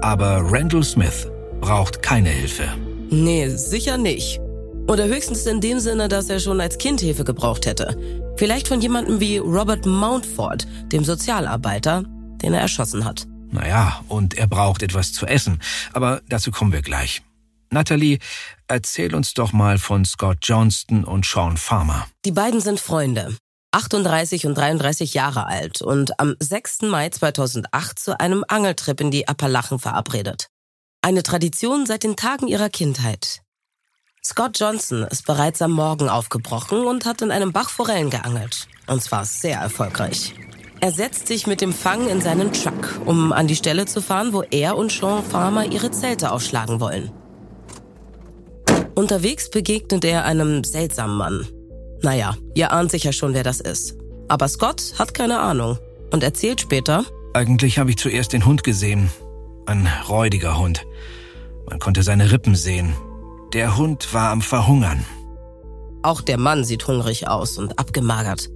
Aber 0.00 0.40
Randall 0.42 0.84
Smith 0.84 1.28
braucht 1.60 2.02
keine 2.02 2.30
Hilfe. 2.30 2.66
Nee, 3.10 3.50
sicher 3.50 3.98
nicht. 3.98 4.40
Oder 4.88 5.04
höchstens 5.04 5.44
in 5.44 5.60
dem 5.60 5.80
Sinne, 5.80 6.08
dass 6.08 6.30
er 6.30 6.40
schon 6.40 6.62
als 6.62 6.78
Kind 6.78 7.02
Hilfe 7.02 7.24
gebraucht 7.24 7.66
hätte. 7.66 7.94
Vielleicht 8.38 8.68
von 8.68 8.80
jemandem 8.80 9.20
wie 9.20 9.36
Robert 9.36 9.84
Mountford, 9.84 10.66
dem 10.92 11.04
Sozialarbeiter, 11.04 12.04
den 12.40 12.54
er 12.54 12.62
erschossen 12.62 13.04
hat. 13.04 13.26
Naja, 13.50 14.00
und 14.08 14.38
er 14.38 14.46
braucht 14.46 14.82
etwas 14.82 15.12
zu 15.12 15.26
essen. 15.26 15.60
Aber 15.92 16.22
dazu 16.30 16.50
kommen 16.50 16.72
wir 16.72 16.80
gleich. 16.80 17.20
Natalie, 17.72 18.18
erzähl 18.68 19.14
uns 19.14 19.34
doch 19.34 19.52
mal 19.52 19.78
von 19.78 20.04
Scott 20.04 20.38
Johnston 20.42 21.04
und 21.04 21.24
Sean 21.24 21.56
Farmer. 21.56 22.06
Die 22.24 22.32
beiden 22.32 22.60
sind 22.60 22.78
Freunde. 22.78 23.36
38 23.72 24.46
und 24.46 24.54
33 24.56 25.14
Jahre 25.14 25.46
alt 25.46 25.80
und 25.80 26.20
am 26.20 26.36
6. 26.38 26.82
Mai 26.82 27.08
2008 27.08 27.98
zu 27.98 28.20
einem 28.20 28.44
Angeltrip 28.46 29.00
in 29.00 29.10
die 29.10 29.26
Appalachen 29.26 29.78
verabredet. 29.78 30.48
Eine 31.00 31.22
Tradition 31.22 31.86
seit 31.86 32.04
den 32.04 32.14
Tagen 32.14 32.48
ihrer 32.48 32.68
Kindheit. 32.68 33.40
Scott 34.22 34.60
Johnson 34.60 35.04
ist 35.04 35.26
bereits 35.26 35.62
am 35.62 35.72
Morgen 35.72 36.10
aufgebrochen 36.10 36.86
und 36.86 37.06
hat 37.06 37.22
in 37.22 37.30
einem 37.30 37.52
Bach 37.52 37.70
Forellen 37.70 38.10
geangelt. 38.10 38.68
Und 38.86 39.02
zwar 39.02 39.24
sehr 39.24 39.58
erfolgreich. 39.58 40.34
Er 40.80 40.92
setzt 40.92 41.26
sich 41.26 41.46
mit 41.46 41.60
dem 41.60 41.72
Fang 41.72 42.08
in 42.08 42.20
seinen 42.20 42.52
Truck, 42.52 43.00
um 43.06 43.32
an 43.32 43.46
die 43.46 43.56
Stelle 43.56 43.86
zu 43.86 44.02
fahren, 44.02 44.32
wo 44.32 44.42
er 44.42 44.76
und 44.76 44.92
Sean 44.92 45.24
Farmer 45.24 45.64
ihre 45.64 45.90
Zelte 45.90 46.30
aufschlagen 46.30 46.78
wollen. 46.78 47.10
Unterwegs 48.94 49.50
begegnet 49.50 50.04
er 50.04 50.24
einem 50.24 50.64
seltsamen 50.64 51.16
Mann. 51.16 51.46
Naja, 52.02 52.36
ihr 52.54 52.72
ahnt 52.72 52.90
sicher 52.90 53.12
schon, 53.12 53.32
wer 53.32 53.42
das 53.42 53.60
ist. 53.60 53.96
Aber 54.28 54.48
Scott 54.48 54.94
hat 54.98 55.14
keine 55.14 55.40
Ahnung 55.40 55.78
und 56.12 56.22
erzählt 56.22 56.60
später. 56.60 57.04
Eigentlich 57.34 57.78
habe 57.78 57.90
ich 57.90 57.96
zuerst 57.96 58.32
den 58.32 58.44
Hund 58.44 58.64
gesehen. 58.64 59.10
Ein 59.66 59.88
räudiger 60.08 60.58
Hund. 60.58 60.84
Man 61.68 61.78
konnte 61.78 62.02
seine 62.02 62.32
Rippen 62.32 62.54
sehen. 62.54 62.94
Der 63.52 63.76
Hund 63.76 64.12
war 64.12 64.30
am 64.30 64.42
Verhungern. 64.42 65.04
Auch 66.02 66.20
der 66.20 66.38
Mann 66.38 66.64
sieht 66.64 66.86
hungrig 66.86 67.28
aus 67.28 67.58
und 67.58 67.78
abgemagert. 67.78 68.50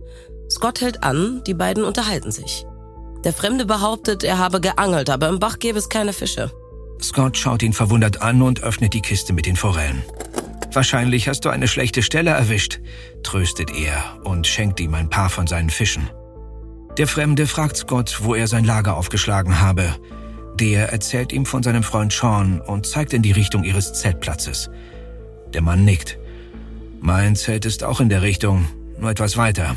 Scott 0.51 0.81
hält 0.81 1.03
an, 1.03 1.43
die 1.47 1.55
beiden 1.55 1.85
unterhalten 1.85 2.33
sich. 2.33 2.67
Der 3.25 3.33
Fremde 3.33 3.65
behauptet, 3.65 4.25
er 4.25 4.39
habe 4.39 4.61
geangelt, 4.61 5.11
aber 5.11 5.29
im 5.29 5.39
Bach 5.39 5.59
gäbe 5.59 5.79
es 5.79 5.89
keine 5.89 6.13
Fische. 6.13 6.51
Scott 7.03 7.37
schaut 7.37 7.63
ihn 7.63 7.73
verwundert 7.73 8.23
an 8.23 8.43
und 8.43 8.63
öffnet 8.63 8.95
die 8.95 9.03
Kiste 9.03 9.33
mit 9.33 9.47
den 9.47 9.57
Forellen. 9.57 10.03
Wahrscheinlich 10.73 11.29
hast 11.29 11.45
du 11.45 11.49
eine 11.49 11.69
schlechte 11.69 12.03
Stelle 12.03 12.31
erwischt, 12.31 12.81
tröstet 13.23 13.71
er 13.71 14.21
und 14.25 14.47
schenkt 14.47 14.81
ihm 14.81 14.95
ein 14.95 15.09
paar 15.09 15.31
von 15.31 15.47
seinen 15.47 15.71
Fischen. 15.71 16.11
Der 16.99 17.07
Fremde 17.07 17.47
fragt 17.47 17.77
Scott, 17.77 18.21
wo 18.23 18.35
er 18.35 18.47
sein 18.47 18.65
Lager 18.65 18.97
aufgeschlagen 18.97 19.61
habe. 19.61 19.95
Der 20.55 20.93
erzählt 20.93 21.33
ihm 21.33 21.45
von 21.47 21.63
seinem 21.63 21.83
Freund 21.83 22.13
Sean 22.13 22.61
und 22.61 22.87
zeigt 22.87 23.13
in 23.13 23.23
die 23.23 23.33
Richtung 23.33 23.65
ihres 23.65 23.93
Zeltplatzes. 23.93 24.71
Der 25.53 25.63
Mann 25.63 25.85
nickt. 25.85 26.19
Mein 27.01 27.37
Zelt 27.37 27.67
ist 27.67 27.85
auch 27.85 28.01
in 28.01 28.09
der 28.09 28.23
Richtung, 28.23 28.67
nur 28.99 29.11
etwas 29.11 29.37
weiter. 29.37 29.77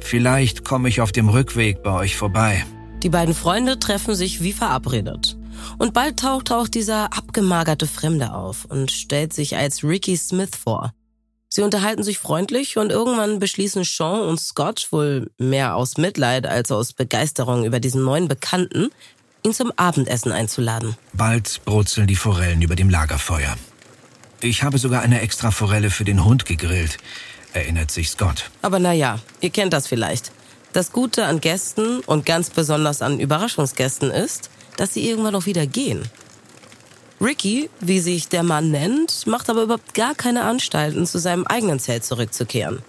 Vielleicht 0.00 0.64
komme 0.64 0.88
ich 0.88 1.00
auf 1.00 1.12
dem 1.12 1.28
Rückweg 1.28 1.82
bei 1.82 1.92
euch 1.92 2.16
vorbei. 2.16 2.64
Die 3.02 3.10
beiden 3.10 3.34
Freunde 3.34 3.78
treffen 3.78 4.14
sich 4.14 4.42
wie 4.42 4.52
verabredet. 4.52 5.38
Und 5.78 5.94
bald 5.94 6.18
taucht 6.18 6.52
auch 6.52 6.68
dieser 6.68 7.16
abgemagerte 7.16 7.86
Fremde 7.86 8.32
auf 8.32 8.64
und 8.64 8.90
stellt 8.90 9.32
sich 9.32 9.56
als 9.56 9.84
Ricky 9.84 10.16
Smith 10.16 10.50
vor. 10.62 10.92
Sie 11.52 11.62
unterhalten 11.62 12.04
sich 12.04 12.18
freundlich 12.18 12.76
und 12.76 12.90
irgendwann 12.90 13.40
beschließen 13.40 13.82
Sean 13.82 14.20
und 14.20 14.38
Scott, 14.40 14.88
wohl 14.92 15.32
mehr 15.36 15.74
aus 15.74 15.96
Mitleid 15.96 16.46
als 16.46 16.70
aus 16.70 16.92
Begeisterung 16.92 17.64
über 17.64 17.80
diesen 17.80 18.04
neuen 18.04 18.28
Bekannten, 18.28 18.90
ihn 19.42 19.52
zum 19.52 19.72
Abendessen 19.74 20.30
einzuladen. 20.30 20.96
Bald 21.12 21.60
brutzeln 21.64 22.06
die 22.06 22.14
Forellen 22.14 22.62
über 22.62 22.76
dem 22.76 22.88
Lagerfeuer. 22.88 23.56
Ich 24.40 24.62
habe 24.62 24.78
sogar 24.78 25.02
eine 25.02 25.20
extra 25.22 25.50
Forelle 25.50 25.90
für 25.90 26.04
den 26.04 26.24
Hund 26.24 26.46
gegrillt, 26.46 26.98
erinnert 27.52 27.90
sich 27.90 28.10
Scott. 28.10 28.50
Aber 28.62 28.78
naja, 28.78 29.18
ihr 29.40 29.50
kennt 29.50 29.72
das 29.72 29.88
vielleicht. 29.88 30.30
Das 30.72 30.92
Gute 30.92 31.26
an 31.26 31.40
Gästen 31.40 31.98
und 32.00 32.26
ganz 32.26 32.50
besonders 32.50 33.02
an 33.02 33.18
Überraschungsgästen 33.18 34.12
ist, 34.12 34.50
dass 34.80 34.94
sie 34.94 35.06
irgendwann 35.06 35.34
auch 35.34 35.44
wieder 35.44 35.66
gehen. 35.66 36.08
Ricky, 37.20 37.68
wie 37.80 38.00
sich 38.00 38.28
der 38.28 38.42
Mann 38.42 38.70
nennt, 38.70 39.26
macht 39.26 39.50
aber 39.50 39.64
überhaupt 39.64 39.92
gar 39.92 40.14
keine 40.14 40.44
Anstalten, 40.44 41.06
zu 41.06 41.18
seinem 41.18 41.46
eigenen 41.46 41.78
Zelt 41.78 42.02
zurückzukehren. 42.02 42.82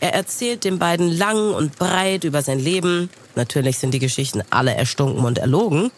Er 0.00 0.12
erzählt 0.12 0.64
den 0.64 0.80
beiden 0.80 1.08
lang 1.08 1.54
und 1.54 1.76
breit 1.78 2.24
über 2.24 2.42
sein 2.42 2.58
Leben. 2.58 3.10
Natürlich 3.36 3.78
sind 3.78 3.92
die 3.92 4.00
Geschichten 4.00 4.42
alle 4.50 4.74
erstunken 4.74 5.24
und 5.24 5.38
erlogen. 5.38 5.92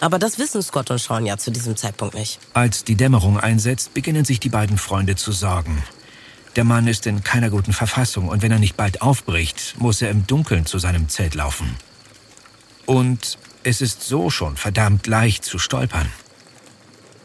Aber 0.00 0.18
das 0.18 0.40
wissen 0.40 0.62
Scott 0.62 0.90
und 0.90 0.98
Sean 0.98 1.26
ja 1.26 1.36
zu 1.36 1.52
diesem 1.52 1.76
Zeitpunkt 1.76 2.16
nicht. 2.16 2.40
Als 2.52 2.82
die 2.82 2.96
Dämmerung 2.96 3.38
einsetzt, 3.38 3.94
beginnen 3.94 4.24
sich 4.24 4.40
die 4.40 4.48
beiden 4.48 4.78
Freunde 4.78 5.14
zu 5.14 5.30
sorgen. 5.30 5.80
Der 6.56 6.64
Mann 6.64 6.88
ist 6.88 7.06
in 7.06 7.22
keiner 7.22 7.50
guten 7.50 7.72
Verfassung 7.72 8.28
und 8.28 8.42
wenn 8.42 8.50
er 8.50 8.58
nicht 8.58 8.76
bald 8.76 9.00
aufbricht, 9.00 9.76
muss 9.78 10.02
er 10.02 10.10
im 10.10 10.26
Dunkeln 10.26 10.66
zu 10.66 10.80
seinem 10.80 11.08
Zelt 11.08 11.36
laufen. 11.36 11.76
Und 12.84 13.38
es 13.68 13.82
ist 13.82 14.02
so 14.02 14.30
schon 14.30 14.56
verdammt 14.56 15.06
leicht 15.06 15.44
zu 15.44 15.58
stolpern. 15.58 16.10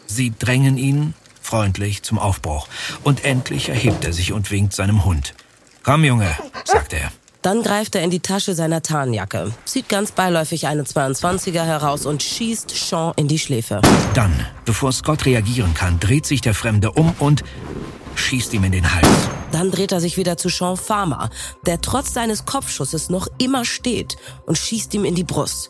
Sie 0.07 0.33
drängen 0.37 0.77
ihn 0.77 1.13
freundlich 1.41 2.03
zum 2.03 2.19
Aufbruch 2.19 2.67
und 3.03 3.23
endlich 3.23 3.69
erhebt 3.69 4.03
er 4.03 4.11
sich 4.11 4.33
und 4.33 4.51
winkt 4.51 4.73
seinem 4.73 5.05
Hund. 5.05 5.33
Komm, 5.83 6.03
Junge, 6.03 6.29
sagt 6.65 6.91
er. 6.91 7.11
Dann 7.41 7.61
greift 7.61 7.95
er 7.95 8.03
in 8.03 8.09
die 8.09 8.19
Tasche 8.19 8.55
seiner 8.55 8.81
Tarnjacke, 8.81 9.53
zieht 9.65 9.87
ganz 9.87 10.11
beiläufig 10.11 10.67
eine 10.67 10.83
22er 10.83 11.63
heraus 11.63 12.05
und 12.05 12.21
schießt 12.21 12.69
Sean 12.71 13.13
in 13.15 13.29
die 13.29 13.39
Schläfe. 13.39 13.81
Dann, 14.13 14.45
bevor 14.65 14.91
Scott 14.91 15.25
reagieren 15.25 15.73
kann, 15.73 15.99
dreht 15.99 16.25
sich 16.25 16.41
der 16.41 16.53
Fremde 16.53 16.91
um 16.91 17.13
und 17.19 17.43
schießt 18.15 18.53
ihm 18.53 18.65
in 18.65 18.73
den 18.73 18.93
Hals. 18.93 19.07
Dann 19.51 19.71
dreht 19.71 19.93
er 19.93 20.01
sich 20.01 20.17
wieder 20.17 20.35
zu 20.37 20.49
Sean 20.49 20.75
Farmer, 20.75 21.29
der 21.65 21.79
trotz 21.79 22.13
seines 22.13 22.45
Kopfschusses 22.45 23.09
noch 23.09 23.27
immer 23.37 23.63
steht 23.63 24.17
und 24.45 24.57
schießt 24.57 24.93
ihm 24.93 25.05
in 25.05 25.15
die 25.15 25.23
Brust. 25.23 25.69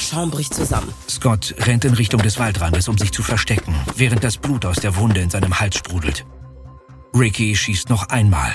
Sean 0.00 0.30
bricht 0.30 0.54
zusammen. 0.54 0.92
Scott 1.08 1.54
rennt 1.58 1.84
in 1.84 1.94
Richtung 1.94 2.22
des 2.22 2.38
Waldrandes, 2.38 2.88
um 2.88 2.98
sich 2.98 3.12
zu 3.12 3.22
verstecken, 3.22 3.74
während 3.96 4.24
das 4.24 4.36
Blut 4.36 4.64
aus 4.64 4.76
der 4.76 4.96
Wunde 4.96 5.20
in 5.20 5.30
seinem 5.30 5.58
Hals 5.58 5.76
sprudelt. 5.76 6.24
Ricky 7.14 7.56
schießt 7.56 7.88
noch 7.88 8.08
einmal 8.08 8.54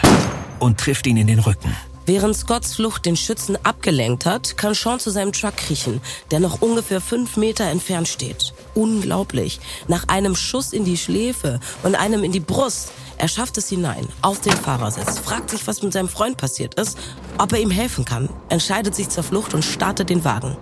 und 0.59 0.79
trifft 0.79 1.07
ihn 1.07 1.17
in 1.17 1.27
den 1.27 1.39
Rücken. 1.39 1.75
Während 2.05 2.35
Scotts 2.35 2.75
Flucht 2.75 3.05
den 3.05 3.15
Schützen 3.15 3.57
abgelenkt 3.63 4.25
hat, 4.25 4.57
kann 4.57 4.73
Sean 4.73 4.99
zu 4.99 5.11
seinem 5.11 5.31
Truck 5.31 5.55
kriechen, 5.55 6.01
der 6.31 6.39
noch 6.39 6.61
ungefähr 6.61 6.99
fünf 6.99 7.37
Meter 7.37 7.65
entfernt 7.65 8.07
steht. 8.07 8.53
Unglaublich. 8.73 9.59
Nach 9.87 10.07
einem 10.07 10.35
Schuss 10.35 10.73
in 10.73 10.83
die 10.83 10.97
Schläfe 10.97 11.59
und 11.83 11.95
einem 11.95 12.23
in 12.23 12.31
die 12.31 12.39
Brust. 12.39 12.91
Er 13.17 13.27
schafft 13.27 13.57
es 13.57 13.69
hinein, 13.69 14.07
auf 14.23 14.41
den 14.41 14.53
Fahrersitz, 14.53 15.19
fragt 15.19 15.51
sich, 15.51 15.67
was 15.67 15.83
mit 15.83 15.93
seinem 15.93 16.09
Freund 16.09 16.37
passiert 16.37 16.73
ist, 16.73 16.97
ob 17.37 17.53
er 17.53 17.59
ihm 17.59 17.69
helfen 17.69 18.03
kann, 18.03 18.29
entscheidet 18.49 18.95
sich 18.95 19.09
zur 19.09 19.23
Flucht 19.23 19.53
und 19.53 19.63
startet 19.63 20.09
den 20.09 20.25
Wagen. 20.25 20.57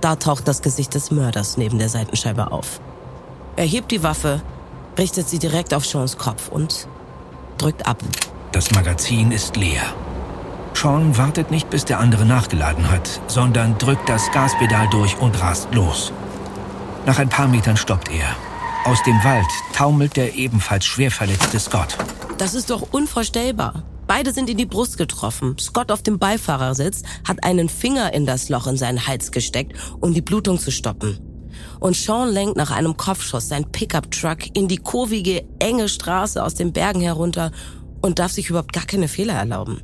Da 0.00 0.16
taucht 0.16 0.48
das 0.48 0.62
Gesicht 0.62 0.94
des 0.94 1.10
Mörders 1.10 1.56
neben 1.56 1.78
der 1.78 1.88
Seitenscheibe 1.88 2.52
auf. 2.52 2.80
Er 3.56 3.66
hebt 3.66 3.90
die 3.90 4.02
Waffe, 4.02 4.40
richtet 4.98 5.28
sie 5.28 5.38
direkt 5.38 5.74
auf 5.74 5.84
Seans 5.84 6.16
Kopf 6.16 6.48
und 6.48 6.88
drückt 7.58 7.86
ab. 7.86 7.98
Das 8.52 8.70
Magazin 8.72 9.32
ist 9.32 9.56
leer. 9.56 9.82
Sean 10.74 11.16
wartet 11.18 11.50
nicht, 11.50 11.68
bis 11.68 11.84
der 11.84 12.00
andere 12.00 12.24
nachgeladen 12.24 12.90
hat, 12.90 13.20
sondern 13.26 13.76
drückt 13.76 14.08
das 14.08 14.30
Gaspedal 14.30 14.88
durch 14.88 15.18
und 15.18 15.40
rast 15.40 15.74
los. 15.74 16.12
Nach 17.04 17.18
ein 17.18 17.28
paar 17.28 17.48
Metern 17.48 17.76
stoppt 17.76 18.10
er. 18.10 18.24
Aus 18.84 19.02
dem 19.02 19.22
Wald 19.24 19.46
taumelt 19.74 20.16
der 20.16 20.34
ebenfalls 20.34 20.86
schwer 20.86 21.10
verletzte 21.10 21.60
Scott. 21.60 21.98
Das 22.38 22.54
ist 22.54 22.70
doch 22.70 22.82
unvorstellbar. 22.92 23.82
Beide 24.10 24.32
sind 24.32 24.50
in 24.50 24.56
die 24.56 24.66
Brust 24.66 24.98
getroffen. 24.98 25.56
Scott 25.60 25.92
auf 25.92 26.02
dem 26.02 26.18
Beifahrersitz 26.18 27.04
hat 27.22 27.44
einen 27.44 27.68
Finger 27.68 28.12
in 28.12 28.26
das 28.26 28.48
Loch 28.48 28.66
in 28.66 28.76
seinen 28.76 29.06
Hals 29.06 29.30
gesteckt, 29.30 29.76
um 30.00 30.12
die 30.12 30.20
Blutung 30.20 30.58
zu 30.58 30.72
stoppen. 30.72 31.20
Und 31.78 31.94
Sean 31.94 32.28
lenkt 32.28 32.56
nach 32.56 32.72
einem 32.72 32.96
Kopfschuss 32.96 33.48
sein 33.48 33.70
Pickup-Truck 33.70 34.56
in 34.56 34.66
die 34.66 34.78
kurvige, 34.78 35.44
enge 35.60 35.88
Straße 35.88 36.42
aus 36.42 36.54
den 36.54 36.72
Bergen 36.72 37.02
herunter 37.02 37.52
und 38.02 38.18
darf 38.18 38.32
sich 38.32 38.50
überhaupt 38.50 38.72
gar 38.72 38.84
keine 38.84 39.06
Fehler 39.06 39.34
erlauben. 39.34 39.80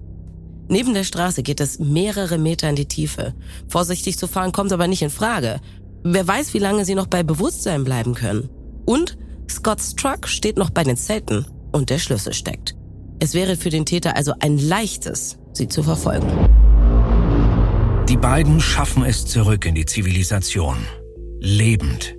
Neben 0.67 0.93
der 0.93 1.05
Straße 1.05 1.45
geht 1.45 1.61
es 1.61 1.79
mehrere 1.79 2.37
Meter 2.37 2.69
in 2.69 2.75
die 2.75 2.89
Tiefe. 2.89 3.33
Vorsichtig 3.69 4.19
zu 4.19 4.27
fahren 4.27 4.51
kommt 4.51 4.73
aber 4.73 4.89
nicht 4.89 5.03
in 5.03 5.11
Frage. 5.11 5.61
Wer 6.03 6.27
weiß, 6.27 6.53
wie 6.53 6.59
lange 6.59 6.85
sie 6.85 6.97
noch 6.97 7.07
bei 7.07 7.23
Bewusstsein 7.23 7.85
bleiben 7.85 8.15
können. 8.15 8.51
Und 8.87 9.17
Scotts 9.49 9.95
Truck 9.95 10.27
steht 10.27 10.57
noch 10.57 10.71
bei 10.71 10.83
den 10.83 10.97
Zelten 10.97 11.47
und 11.71 11.91
der 11.91 12.01
Schlüssel 12.01 12.35
steckt. 12.35 12.75
Es 13.19 13.33
wäre 13.33 13.57
für 13.57 13.71
den 13.71 13.87
Täter 13.87 14.17
also 14.17 14.35
ein 14.41 14.59
leichtes, 14.59 15.39
sie 15.53 15.69
zu 15.69 15.83
verfolgen. 15.83 16.29
Die 18.09 18.17
beiden 18.17 18.61
schaffen 18.61 19.05
es 19.05 19.25
zurück 19.25 19.65
in 19.65 19.75
die 19.75 19.87
Zivilisation. 19.87 20.77
Lebend. 21.41 22.17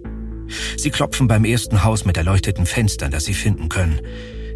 Sie 0.75 0.89
klopfen 0.89 1.27
beim 1.27 1.45
ersten 1.45 1.83
Haus 1.83 2.03
mit 2.05 2.17
erleuchteten 2.17 2.65
Fenstern, 2.65 3.11
das 3.11 3.25
sie 3.25 3.33
finden 3.33 3.69
können. 3.69 4.01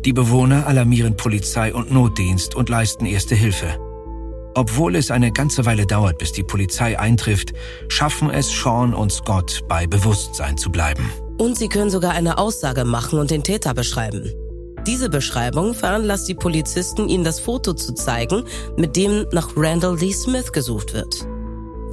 Die 0.03 0.13
Bewohner 0.13 0.65
alarmieren 0.65 1.15
Polizei 1.15 1.73
und 1.73 1.91
Notdienst 1.91 2.55
und 2.55 2.69
leisten 2.69 3.05
erste 3.05 3.35
Hilfe. 3.35 3.77
Obwohl 4.55 4.95
es 4.95 5.11
eine 5.11 5.31
ganze 5.31 5.65
Weile 5.65 5.85
dauert, 5.85 6.17
bis 6.17 6.31
die 6.31 6.43
Polizei 6.43 6.99
eintrifft, 6.99 7.53
schaffen 7.87 8.29
es 8.31 8.49
Sean 8.49 8.93
und 8.93 9.11
Scott 9.11 9.61
bei 9.69 9.85
Bewusstsein 9.85 10.57
zu 10.57 10.71
bleiben. 10.71 11.09
Und 11.37 11.57
sie 11.57 11.69
können 11.69 11.89
sogar 11.89 12.11
eine 12.11 12.37
Aussage 12.37 12.83
machen 12.83 13.19
und 13.19 13.31
den 13.31 13.43
Täter 13.43 13.73
beschreiben. 13.73 14.33
Diese 14.87 15.09
Beschreibung 15.09 15.73
veranlasst 15.75 16.27
die 16.27 16.33
Polizisten, 16.33 17.07
ihnen 17.07 17.23
das 17.23 17.39
Foto 17.39 17.73
zu 17.73 17.93
zeigen, 17.93 18.43
mit 18.77 18.95
dem 18.95 19.27
nach 19.31 19.49
Randall 19.55 19.97
Lee 19.97 20.13
Smith 20.13 20.51
gesucht 20.51 20.93
wird. 20.93 21.27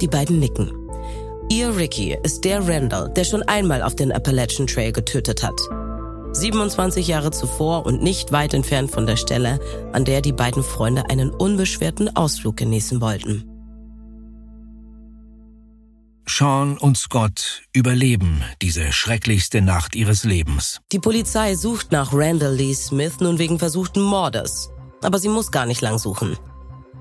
Die 0.01 0.07
beiden 0.07 0.39
nicken. 0.39 0.71
Ihr 1.51 1.75
Ricky 1.75 2.17
ist 2.23 2.45
der 2.45 2.67
Randall, 2.67 3.11
der 3.15 3.23
schon 3.23 3.43
einmal 3.43 3.83
auf 3.83 3.95
den 3.95 4.11
Appalachian 4.11 4.67
Trail 4.67 4.91
getötet 4.91 5.43
hat. 5.43 5.59
27 6.33 7.07
Jahre 7.07 7.31
zuvor 7.31 7.85
und 7.85 8.01
nicht 8.01 8.31
weit 8.31 8.53
entfernt 8.53 8.91
von 8.91 9.05
der 9.05 9.17
Stelle, 9.17 9.59
an 9.93 10.05
der 10.05 10.21
die 10.21 10.31
beiden 10.31 10.63
Freunde 10.63 11.09
einen 11.09 11.31
unbeschwerten 11.31 12.15
Ausflug 12.15 12.57
genießen 12.57 13.01
wollten. 13.01 13.48
Sean 16.29 16.77
und 16.77 16.97
Scott 16.97 17.63
überleben 17.73 18.43
diese 18.61 18.91
schrecklichste 18.93 19.61
Nacht 19.61 19.95
ihres 19.95 20.23
Lebens. 20.23 20.79
Die 20.91 20.99
Polizei 20.99 21.55
sucht 21.55 21.91
nach 21.91 22.13
Randall 22.13 22.53
Lee 22.53 22.73
Smith 22.73 23.19
nun 23.19 23.39
wegen 23.39 23.59
versuchten 23.59 24.01
Mordes. 24.01 24.69
Aber 25.01 25.17
sie 25.17 25.29
muss 25.29 25.51
gar 25.51 25.65
nicht 25.65 25.81
lang 25.81 25.97
suchen. 25.97 26.37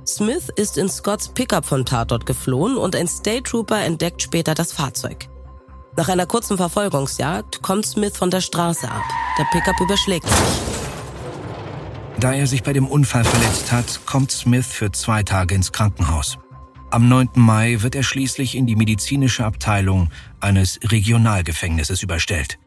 Smith 0.07 0.49
ist 0.57 0.79
in 0.79 0.89
Scotts 0.89 1.29
Pickup 1.29 1.67
vom 1.67 1.85
Tatort 1.85 2.25
geflohen 2.25 2.79
und 2.79 2.97
ein 2.97 3.07
State 3.07 3.43
Trooper 3.43 3.85
entdeckt 3.85 4.23
später 4.23 4.55
das 4.55 4.73
Fahrzeug. 4.73 5.29
Nach 5.97 6.09
einer 6.09 6.27
kurzen 6.27 6.57
Verfolgungsjagd 6.57 7.61
kommt 7.61 7.85
Smith 7.85 8.17
von 8.17 8.31
der 8.31 8.41
Straße 8.41 8.91
ab. 8.91 9.03
Der 9.39 9.45
Pickup 9.53 9.79
überschlägt 9.81 10.29
sich. 10.29 10.39
Da 12.19 12.33
er 12.33 12.47
sich 12.47 12.63
bei 12.63 12.73
dem 12.73 12.89
Unfall 12.89 13.25
verletzt 13.25 13.71
hat, 13.71 14.01
kommt 14.07 14.33
Smith 14.33 14.67
für 14.67 14.91
zwei 14.91 15.23
Tage 15.23 15.55
ins 15.55 15.71
Krankenhaus. 15.73 16.39
Am 16.91 17.07
9. 17.07 17.29
Mai 17.35 17.83
wird 17.83 17.95
er 17.95 18.03
schließlich 18.03 18.55
in 18.55 18.67
die 18.67 18.75
medizinische 18.75 19.45
Abteilung 19.45 20.09
eines 20.41 20.81
Regionalgefängnisses 20.83 22.03
überstellt. 22.03 22.59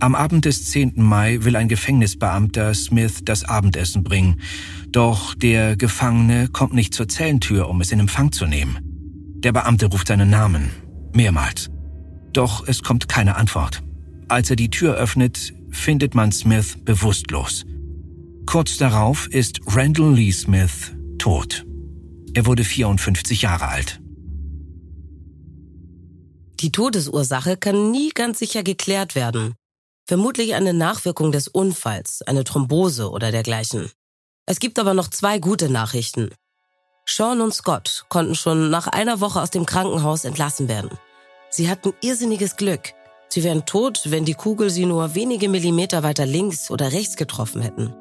Am 0.00 0.14
Abend 0.14 0.46
des 0.46 0.70
10. 0.70 0.94
Mai 0.96 1.44
will 1.44 1.56
ein 1.56 1.68
Gefängnisbeamter 1.68 2.72
Smith 2.72 3.20
das 3.24 3.44
Abendessen 3.44 4.02
bringen, 4.02 4.40
doch 4.88 5.34
der 5.34 5.76
Gefangene 5.76 6.48
kommt 6.48 6.72
nicht 6.72 6.94
zur 6.94 7.06
Zellentür, 7.06 7.68
um 7.68 7.82
es 7.82 7.92
in 7.92 8.00
Empfang 8.00 8.32
zu 8.32 8.46
nehmen. 8.46 8.78
Der 9.44 9.52
Beamte 9.52 9.86
ruft 9.86 10.08
seinen 10.08 10.30
Namen, 10.30 10.70
Mehrmals. 11.12 11.70
Doch 12.32 12.66
es 12.66 12.82
kommt 12.82 13.08
keine 13.08 13.36
Antwort. 13.36 13.82
Als 14.28 14.48
er 14.48 14.56
die 14.56 14.70
Tür 14.70 14.94
öffnet, 14.94 15.52
findet 15.70 16.14
man 16.14 16.32
Smith 16.32 16.78
bewusstlos. 16.82 17.66
Kurz 18.46 18.78
darauf 18.78 19.28
ist 19.28 19.60
Randall 19.66 20.14
Lee 20.14 20.32
Smith 20.32 20.94
tot. 21.18 21.66
Er 22.34 22.46
wurde 22.46 22.64
54 22.64 23.42
Jahre 23.42 23.68
alt. 23.68 24.00
Die 26.60 26.72
Todesursache 26.72 27.56
kann 27.56 27.90
nie 27.90 28.10
ganz 28.10 28.38
sicher 28.38 28.62
geklärt 28.62 29.14
werden. 29.14 29.54
Vermutlich 30.06 30.54
eine 30.54 30.72
Nachwirkung 30.72 31.32
des 31.32 31.48
Unfalls, 31.48 32.22
eine 32.22 32.44
Thrombose 32.44 33.10
oder 33.10 33.32
dergleichen. 33.32 33.90
Es 34.46 34.60
gibt 34.60 34.78
aber 34.78 34.94
noch 34.94 35.08
zwei 35.08 35.38
gute 35.38 35.68
Nachrichten. 35.68 36.30
Sean 37.04 37.40
und 37.40 37.52
Scott 37.52 38.06
konnten 38.08 38.34
schon 38.34 38.70
nach 38.70 38.86
einer 38.86 39.20
Woche 39.20 39.40
aus 39.40 39.50
dem 39.50 39.66
Krankenhaus 39.66 40.24
entlassen 40.24 40.68
werden. 40.68 40.90
Sie 41.50 41.68
hatten 41.68 41.92
irrsinniges 42.00 42.56
Glück. 42.56 42.92
Sie 43.28 43.44
wären 43.44 43.66
tot, 43.66 44.02
wenn 44.06 44.24
die 44.24 44.34
Kugel 44.34 44.70
sie 44.70 44.86
nur 44.86 45.14
wenige 45.14 45.48
Millimeter 45.48 46.02
weiter 46.02 46.26
links 46.26 46.70
oder 46.70 46.92
rechts 46.92 47.16
getroffen 47.16 47.60
hätten. 47.60 47.94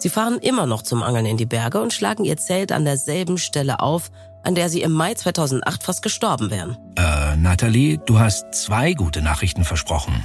Sie 0.00 0.08
fahren 0.08 0.38
immer 0.38 0.64
noch 0.64 0.80
zum 0.80 1.02
Angeln 1.02 1.26
in 1.26 1.36
die 1.36 1.44
Berge 1.44 1.80
und 1.80 1.92
schlagen 1.92 2.24
ihr 2.24 2.38
Zelt 2.38 2.72
an 2.72 2.86
derselben 2.86 3.36
Stelle 3.36 3.80
auf, 3.80 4.10
an 4.42 4.54
der 4.54 4.70
sie 4.70 4.80
im 4.80 4.92
Mai 4.92 5.12
2008 5.12 5.82
fast 5.82 6.02
gestorben 6.02 6.50
wären. 6.50 6.78
Äh, 6.96 7.36
Natalie, 7.36 7.98
du 7.98 8.18
hast 8.18 8.54
zwei 8.54 8.94
gute 8.94 9.20
Nachrichten 9.20 9.62
versprochen. 9.62 10.24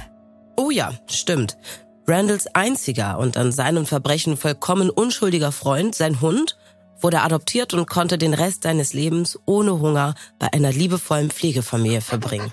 Oh 0.56 0.70
ja, 0.70 0.92
stimmt. 1.06 1.58
Randalls 2.06 2.46
einziger 2.54 3.18
und 3.18 3.36
an 3.36 3.52
seinem 3.52 3.84
Verbrechen 3.84 4.38
vollkommen 4.38 4.88
unschuldiger 4.88 5.52
Freund, 5.52 5.94
sein 5.94 6.22
Hund, 6.22 6.56
wurde 6.98 7.20
adoptiert 7.20 7.74
und 7.74 7.86
konnte 7.86 8.16
den 8.16 8.32
Rest 8.32 8.62
seines 8.62 8.94
Lebens 8.94 9.38
ohne 9.44 9.78
Hunger 9.80 10.14
bei 10.38 10.50
einer 10.54 10.72
liebevollen 10.72 11.30
Pflegefamilie 11.30 12.00
verbringen. 12.00 12.50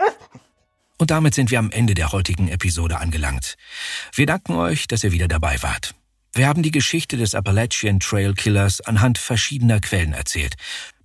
Und 0.98 1.12
damit 1.12 1.34
sind 1.36 1.51
wir 1.51 1.60
am 1.60 1.72
Ende 1.72 1.94
der 1.94 2.12
heutigen 2.12 2.50
Episode 2.50 3.00
angelangt. 3.00 3.56
Wir 4.13 4.25
danken 4.25 4.56
euch, 4.56 4.88
dass 4.88 5.06
ihr 5.06 5.13
wieder 5.13 5.30
dabei 5.30 5.62
wart. 5.62 5.96
Wir 6.36 6.48
haben 6.48 6.63
die 6.63 6.72
Geschichte 6.72 7.16
des 7.16 7.36
Appalachian 7.36 8.00
Trail 8.00 8.34
Killers 8.34 8.82
anhand 8.82 9.20
verschiedener 9.20 9.80
Quellen 9.80 10.13
erzählt. 10.13 10.56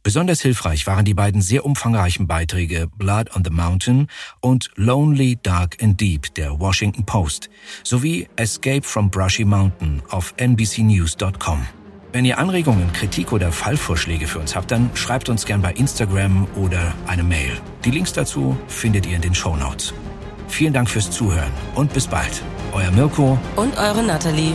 Besonders 0.02 0.40
hilfreich 0.40 0.87
waren 0.87 1.04
die 1.04 1.12
beiden 1.12 1.42
sehr 1.42 1.66
umfangreichen 1.66 2.26
Beiträge 2.26 2.88
Blood 2.97 3.37
on 3.37 3.44
the 3.44 3.50
Mountain 3.50 4.06
und 4.40 4.70
Lonely, 4.76 5.38
Dark 5.42 5.82
and 5.82 6.00
Deep 6.00 6.35
der 6.37 6.58
Washington 6.58 7.04
Post 7.04 7.50
sowie 7.85 8.26
Escape 8.37 8.82
from 8.82 9.11
Brushy 9.11 9.44
Mountain 9.44 10.02
auf 10.08 10.32
nbcnews.com. 10.38 11.66
Wenn 12.11 12.25
ihr 12.25 12.38
Anregungen, 12.38 12.90
Kritik 12.94 13.30
oder 13.30 13.52
Fallvorschläge 13.52 14.26
für 14.26 14.38
uns 14.38 14.56
habt, 14.56 14.70
dann 14.70 14.88
schreibt 14.94 15.28
uns 15.28 15.44
gern 15.44 15.61
bei 15.61 15.73
Instagram 15.73 16.49
oder 16.56 16.94
eine 17.06 17.23
Mail. 17.23 17.61
Die 17.85 17.90
Links 17.90 18.14
dazu 18.14 18.56
findet 18.66 19.04
ihr 19.04 19.16
in 19.16 19.23
den 19.23 19.35
Show 19.35 19.54
Notes. 19.56 19.92
Vielen 20.49 20.73
Dank 20.73 20.88
fürs 20.88 21.11
Zuhören 21.11 21.52
und 21.75 21.92
bis 21.92 22.06
bald. 22.06 22.42
Euer 22.73 22.90
Mirko 22.92 23.38
und 23.56 23.76
eure 23.76 24.02
Natalie. 24.02 24.54